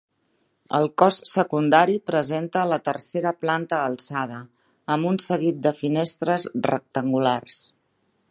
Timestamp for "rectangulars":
6.71-7.61